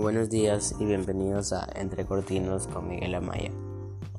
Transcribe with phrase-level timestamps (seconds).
[0.00, 3.50] Buenos días y bienvenidos a Entre Cortinos con Miguel Amaya.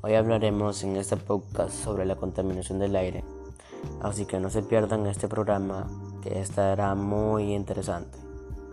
[0.04, 3.24] Hoy hablaremos en este podcast sobre la contaminación del aire,
[4.00, 5.88] así que no se pierdan este programa
[6.22, 8.16] que estará muy interesante.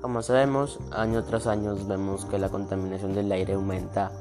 [0.02, 4.12] Como sabemos, año tras año vemos que la contaminación del aire aumenta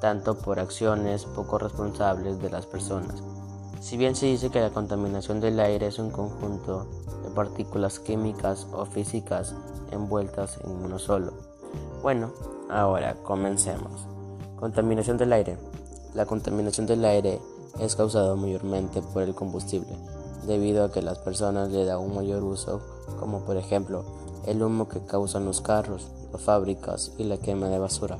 [0.00, 3.20] tanto por acciones poco responsables de las personas.
[3.80, 6.86] Si bien se dice que la contaminación del aire es un conjunto
[7.24, 9.56] de partículas químicas o físicas
[9.90, 11.32] envueltas en uno solo,
[12.02, 12.32] bueno,
[12.70, 14.06] ahora comencemos.
[14.56, 15.58] Contaminación del aire.
[16.14, 17.40] La contaminación del aire
[17.80, 19.96] es causada mayormente por el combustible,
[20.46, 22.80] debido a que las personas le dan un mayor uso,
[23.18, 24.04] como por ejemplo
[24.46, 28.18] el humo que causan los carros, las fábricas y la quema de basura,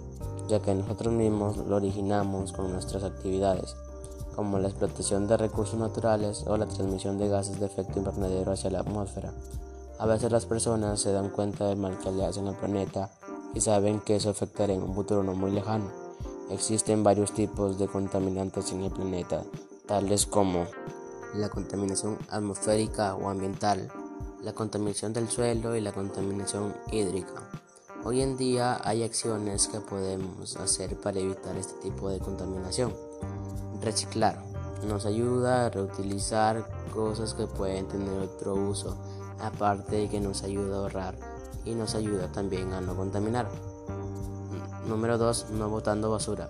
[0.48, 3.76] ya que nosotros mismos lo originamos con nuestras actividades,
[4.34, 8.70] como la explotación de recursos naturales o la transmisión de gases de efecto invernadero hacia
[8.70, 9.32] la atmósfera.
[9.98, 13.10] A veces las personas se dan cuenta del mal que le hacen al planeta
[13.54, 15.90] y saben que eso afectará en un futuro no muy lejano.
[16.50, 19.44] Existen varios tipos de contaminantes en el planeta,
[19.86, 20.66] tales como
[21.34, 23.90] la contaminación atmosférica o ambiental,
[24.42, 27.50] la contaminación del suelo y la contaminación hídrica.
[28.04, 32.94] Hoy en día hay acciones que podemos hacer para evitar este tipo de contaminación.
[33.82, 34.42] Reciclar
[34.86, 38.96] nos ayuda a reutilizar cosas que pueden tener otro uso,
[39.40, 41.37] aparte de que nos ayuda a ahorrar
[41.68, 43.46] y nos ayuda también a no contaminar.
[44.86, 45.50] Número 2.
[45.50, 46.48] No botando basura,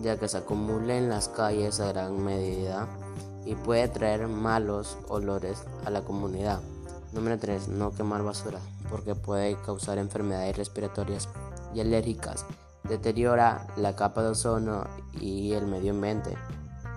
[0.00, 2.88] ya que se acumula en las calles a gran medida
[3.44, 6.60] y puede traer malos olores a la comunidad.
[7.12, 7.68] Número 3.
[7.68, 8.58] No quemar basura,
[8.90, 11.28] porque puede causar enfermedades respiratorias
[11.74, 12.46] y alérgicas.
[12.88, 14.84] Deteriora la capa de ozono
[15.20, 16.36] y el medio ambiente.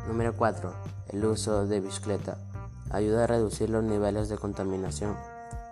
[0.07, 0.71] Número 4.
[1.09, 2.37] El uso de bicicleta.
[2.91, 5.17] Ayuda a reducir los niveles de contaminación.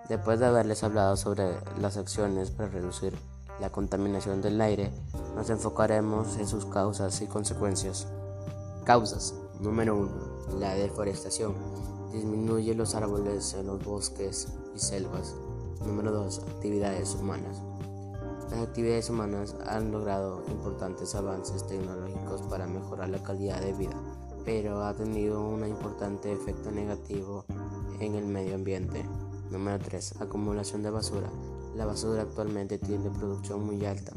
[0.10, 3.18] Después de haberles hablado sobre las acciones para reducir
[3.60, 4.92] la contaminación del aire,
[5.36, 8.08] nos enfocaremos en sus causas y consecuencias.
[8.84, 9.34] Causas.
[9.60, 10.60] Número 1.
[10.60, 11.56] La deforestación.
[12.12, 15.36] Disminuye los árboles en los bosques y selvas.
[15.86, 16.40] Número 2.
[16.56, 17.62] Actividades humanas.
[18.52, 23.96] Las actividades humanas han logrado importantes avances tecnológicos para mejorar la calidad de vida,
[24.46, 27.46] pero ha tenido un importante efecto negativo
[28.00, 29.04] en el medio ambiente.
[29.56, 30.16] Número 3.
[30.20, 31.30] Acumulación de basura.
[31.78, 34.12] La basura actualmente tiene producción muy alta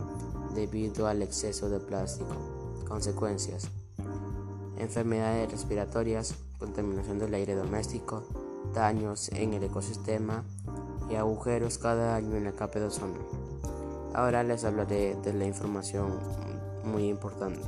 [0.52, 2.34] debido al exceso de plástico.
[2.88, 3.68] Consecuencias.
[4.78, 8.24] Enfermedades respiratorias, contaminación del aire doméstico,
[8.74, 10.42] daños en el ecosistema
[11.08, 13.20] y agujeros cada año en la capa de ozono.
[14.14, 16.18] Ahora les hablaré de la información
[16.82, 17.60] muy importante.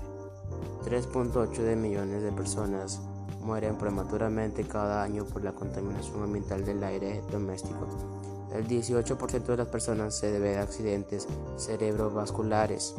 [0.87, 3.01] 3.8 de millones de personas
[3.41, 7.87] mueren prematuramente cada año por la contaminación ambiental del aire doméstico.
[8.55, 12.95] El 18% de las personas se debe a accidentes cerebrovasculares.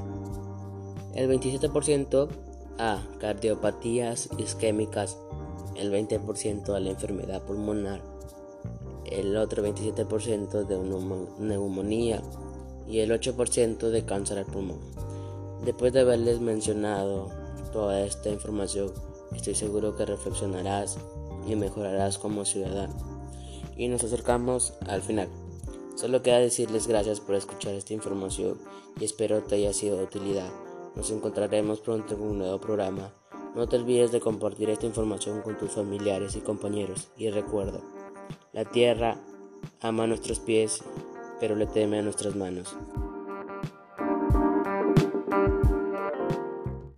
[1.13, 2.29] El 27%
[2.77, 5.17] a cardiopatías isquémicas.
[5.75, 8.01] El 20% a la enfermedad pulmonar.
[9.05, 12.21] El otro 27% de neumonía
[12.87, 14.79] y el 8% de cáncer al pulmón.
[15.65, 17.29] Después de haberles mencionado
[17.71, 18.91] toda esta información,
[19.35, 20.97] Estoy seguro que reflexionarás
[21.47, 22.95] y mejorarás como ciudadano.
[23.77, 25.29] Y nos acercamos al final.
[25.95, 28.59] Solo queda decirles gracias por escuchar esta información
[28.99, 30.49] y espero te haya sido de utilidad.
[30.95, 33.13] Nos encontraremos pronto en un nuevo programa.
[33.55, 37.09] No te olvides de compartir esta información con tus familiares y compañeros.
[37.17, 37.79] Y recuerda,
[38.53, 39.17] la tierra
[39.81, 40.83] ama nuestros pies,
[41.39, 42.75] pero le teme a nuestras manos.